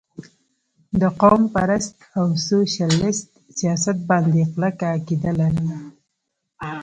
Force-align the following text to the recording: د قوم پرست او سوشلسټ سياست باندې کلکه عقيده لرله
د 1.01 1.03
قوم 1.21 1.41
پرست 1.55 1.95
او 2.17 2.25
سوشلسټ 2.45 3.27
سياست 3.57 3.97
باندې 4.09 4.41
کلکه 4.53 4.85
عقيده 4.95 5.31
لرله 5.39 5.77